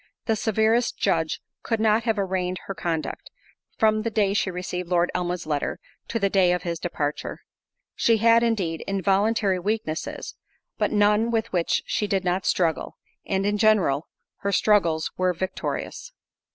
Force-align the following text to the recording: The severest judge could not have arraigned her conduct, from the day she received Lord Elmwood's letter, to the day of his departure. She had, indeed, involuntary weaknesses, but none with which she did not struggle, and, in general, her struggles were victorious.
The 0.25 0.35
severest 0.35 0.97
judge 0.97 1.41
could 1.61 1.79
not 1.79 2.05
have 2.05 2.17
arraigned 2.17 2.61
her 2.65 2.73
conduct, 2.73 3.29
from 3.77 4.01
the 4.01 4.09
day 4.09 4.33
she 4.33 4.49
received 4.49 4.89
Lord 4.89 5.11
Elmwood's 5.13 5.45
letter, 5.45 5.77
to 6.07 6.17
the 6.17 6.27
day 6.27 6.51
of 6.53 6.63
his 6.63 6.79
departure. 6.79 7.41
She 7.93 8.17
had, 8.17 8.41
indeed, 8.41 8.83
involuntary 8.87 9.59
weaknesses, 9.59 10.33
but 10.79 10.91
none 10.91 11.29
with 11.29 11.53
which 11.53 11.83
she 11.85 12.07
did 12.07 12.23
not 12.23 12.47
struggle, 12.47 12.97
and, 13.27 13.45
in 13.45 13.59
general, 13.59 14.07
her 14.37 14.51
struggles 14.51 15.11
were 15.17 15.33
victorious. 15.33 16.11